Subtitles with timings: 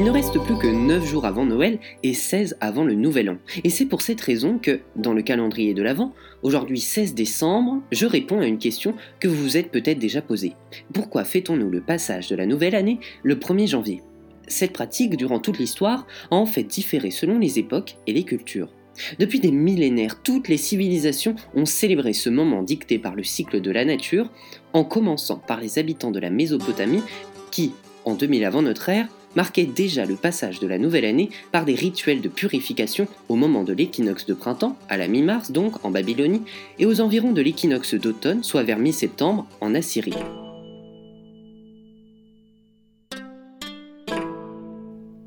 [0.00, 3.38] 9 jours avant Noël et 16 avant le Nouvel An.
[3.64, 8.06] Et c'est pour cette raison que, dans le calendrier de l'Avent, aujourd'hui 16 décembre, je
[8.06, 10.54] réponds à une question que vous vous êtes peut-être déjà posée.
[10.92, 14.02] Pourquoi fêtons-nous le passage de la nouvelle année le 1er janvier?
[14.46, 18.72] Cette pratique, durant toute l'histoire, a en fait différé selon les époques et les cultures.
[19.18, 23.70] Depuis des millénaires, toutes les civilisations ont célébré ce moment dicté par le cycle de
[23.70, 24.30] la nature,
[24.72, 27.02] en commençant par les habitants de la Mésopotamie
[27.50, 27.72] qui,
[28.04, 31.76] en 2000 avant notre ère, marquaient déjà le passage de la nouvelle année par des
[31.76, 36.42] rituels de purification au moment de l'équinoxe de printemps, à la mi-mars donc en Babylonie,
[36.80, 40.12] et aux environs de l'équinoxe d'automne, soit vers mi-septembre en Assyrie.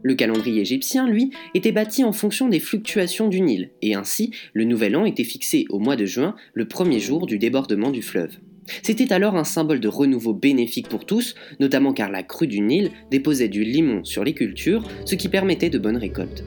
[0.04, 4.66] Le calendrier égyptien, lui, était bâti en fonction des fluctuations du Nil, et ainsi le
[4.66, 8.36] nouvel an était fixé au mois de juin, le premier jour du débordement du fleuve.
[8.84, 12.92] C'était alors un symbole de renouveau bénéfique pour tous, notamment car la crue du Nil
[13.10, 16.44] déposait du limon sur les cultures, ce qui permettait de bonnes récoltes.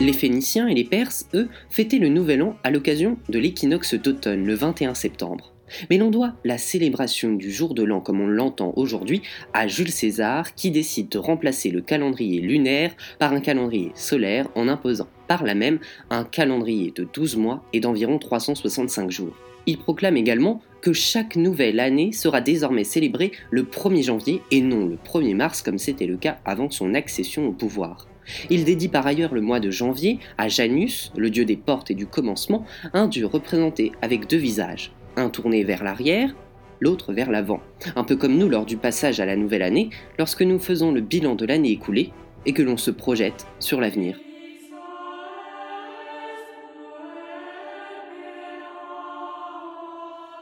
[0.00, 4.44] Les Phéniciens et les Perses, eux, fêtaient le Nouvel An à l'occasion de l'équinoxe d'automne,
[4.44, 5.54] le 21 septembre.
[5.88, 9.90] Mais l'on doit la célébration du jour de l'an comme on l'entend aujourd'hui à Jules
[9.90, 15.44] César qui décide de remplacer le calendrier lunaire par un calendrier solaire en imposant par
[15.44, 15.78] là même
[16.10, 19.34] un calendrier de 12 mois et d'environ 365 jours.
[19.66, 24.86] Il proclame également que chaque nouvelle année sera désormais célébrée le 1er janvier et non
[24.86, 28.06] le 1er mars comme c'était le cas avant son accession au pouvoir.
[28.50, 31.94] Il dédie par ailleurs le mois de janvier à Janus, le dieu des portes et
[31.94, 36.34] du commencement, un dieu représenté avec deux visages, un tourné vers l'arrière,
[36.80, 37.60] l'autre vers l'avant.
[37.96, 41.00] Un peu comme nous lors du passage à la nouvelle année, lorsque nous faisons le
[41.00, 42.12] bilan de l'année écoulée
[42.46, 44.18] et que l'on se projette sur l'avenir.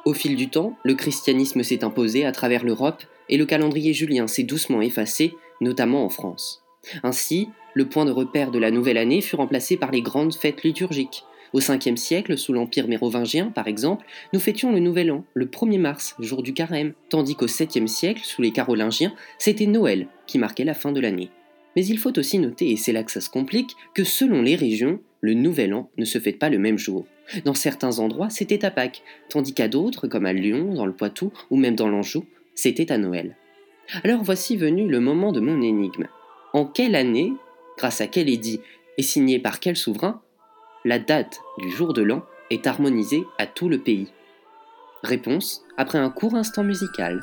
[0.04, 4.26] Au fil du temps, le christianisme s'est imposé à travers l'Europe et le calendrier julien
[4.26, 6.64] s'est doucement effacé, notamment en France.
[7.02, 10.64] Ainsi, le point de repère de la nouvelle année fut remplacé par les grandes fêtes
[10.64, 15.46] liturgiques, au 5e siècle, sous l'Empire mérovingien par exemple, nous fêtions le Nouvel An, le
[15.46, 20.38] 1er mars, jour du carême, tandis qu'au 7e siècle, sous les Carolingiens, c'était Noël qui
[20.38, 21.30] marquait la fin de l'année.
[21.76, 24.56] Mais il faut aussi noter, et c'est là que ça se complique, que selon les
[24.56, 27.06] régions, le Nouvel An ne se fête pas le même jour.
[27.44, 31.32] Dans certains endroits, c'était à Pâques, tandis qu'à d'autres, comme à Lyon, dans le Poitou
[31.50, 33.36] ou même dans l'Anjou, c'était à Noël.
[34.04, 36.08] Alors voici venu le moment de mon énigme.
[36.52, 37.32] En quelle année,
[37.78, 38.60] grâce à quel édit
[38.98, 40.20] et signé par quel souverain,
[40.84, 44.08] la date du jour de l'an est harmonisée à tout le pays?
[45.02, 47.22] Réponse après un court instant musical.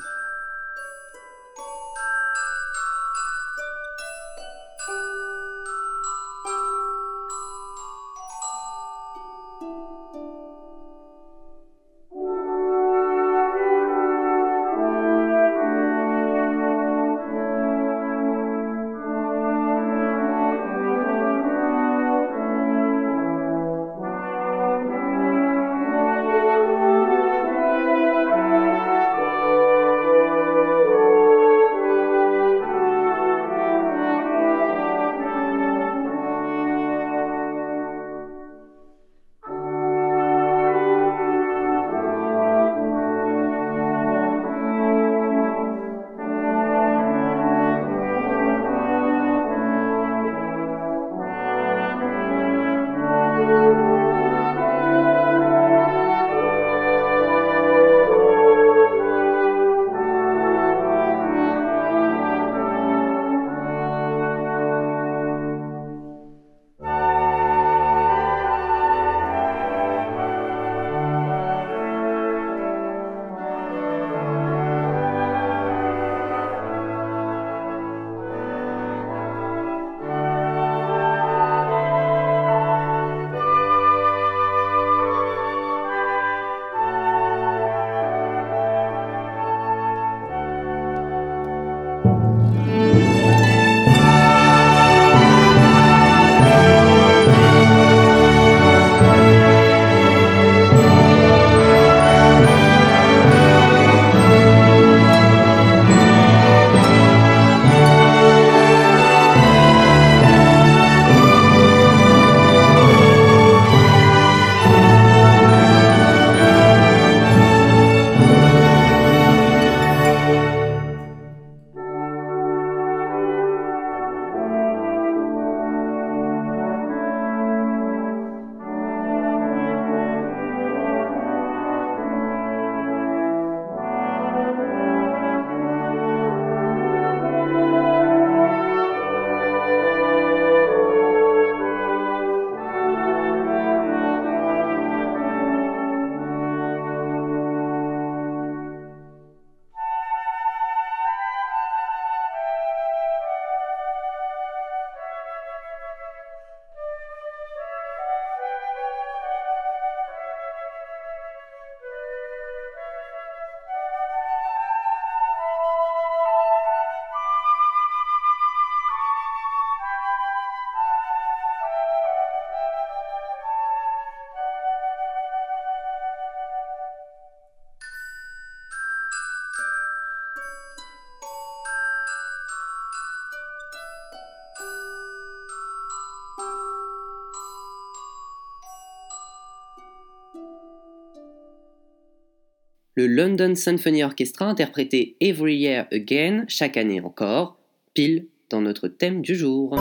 [193.00, 197.58] Le London Symphony Orchestra interprétait Every Year Again, chaque année encore,
[197.94, 199.78] pile dans notre thème du jour.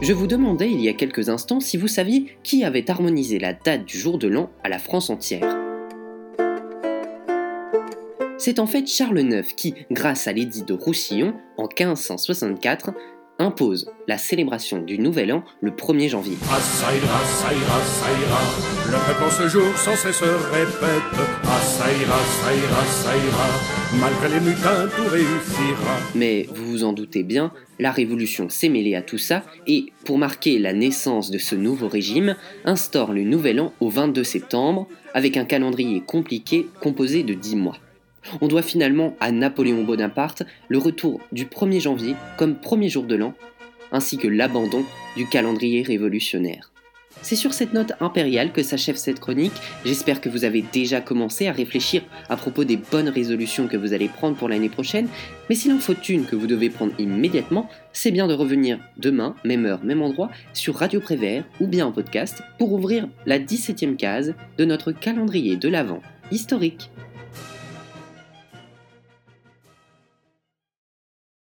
[0.00, 3.52] Je vous demandais il y a quelques instants si vous saviez qui avait harmonisé la
[3.52, 5.58] date du jour de l'an à la France entière.
[8.38, 12.94] C'est en fait Charles IX qui, grâce à l'édit de Roussillon en 1564,
[13.38, 16.36] impose la célébration du Nouvel An le 1er janvier.
[16.50, 18.40] Ah, ça ira, ça ira, ça ira.
[18.86, 21.02] Le peuple en ce jour sans cesse répète.
[21.44, 23.74] Ah, ça ira, ça ira, ça ira.
[24.00, 25.98] Malgré les mutins, tout réussira.
[26.14, 30.18] Mais vous vous en doutez bien, la Révolution s'est mêlée à tout ça et, pour
[30.18, 35.36] marquer la naissance de ce nouveau régime, instaure le Nouvel An au 22 septembre avec
[35.36, 37.78] un calendrier compliqué composé de 10 mois.
[38.40, 43.14] On doit finalement à Napoléon Bonaparte le retour du 1er janvier comme premier jour de
[43.14, 43.34] l'an,
[43.92, 44.84] ainsi que l'abandon
[45.16, 46.70] du calendrier révolutionnaire.
[47.22, 49.54] C'est sur cette note impériale que s'achève cette chronique.
[49.84, 53.94] J'espère que vous avez déjà commencé à réfléchir à propos des bonnes résolutions que vous
[53.94, 55.08] allez prendre pour l'année prochaine.
[55.48, 59.36] Mais s'il en faut une que vous devez prendre immédiatement, c'est bien de revenir demain,
[59.44, 63.96] même heure, même endroit, sur Radio Prévert ou bien en podcast pour ouvrir la 17e
[63.96, 66.90] case de notre calendrier de l'Avent historique.